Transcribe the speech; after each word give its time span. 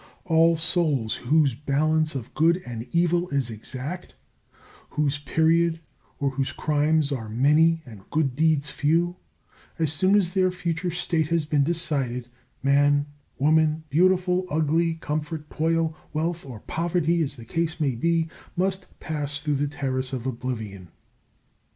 All 0.25 0.57
souls 0.57 1.13
whose 1.17 1.53
balance 1.53 2.15
of 2.15 2.33
good 2.33 2.59
and 2.65 2.87
evil 2.91 3.29
is 3.29 3.51
exact, 3.51 4.15
whose 4.89 5.19
period, 5.19 5.79
or 6.17 6.31
whose 6.31 6.51
crimes 6.51 7.11
are 7.11 7.29
many 7.29 7.83
and 7.85 8.09
good 8.09 8.35
deeds 8.35 8.71
few, 8.71 9.17
as 9.77 9.93
soon 9.93 10.15
as 10.15 10.33
their 10.33 10.49
future 10.49 10.89
state 10.89 11.27
has 11.27 11.45
been 11.45 11.63
decided, 11.63 12.29
man, 12.63 13.05
woman, 13.37 13.83
beautiful, 13.91 14.47
ugly, 14.49 14.95
comfort, 14.95 15.47
toil, 15.51 15.95
wealth, 16.13 16.47
or 16.47 16.61
poverty, 16.61 17.21
as 17.21 17.35
the 17.35 17.45
case 17.45 17.79
may 17.79 17.93
be, 17.93 18.27
must 18.55 18.99
pass 18.99 19.37
through 19.37 19.57
the 19.57 19.67
Terrace 19.67 20.13
of 20.13 20.25
Oblivion. 20.25 20.87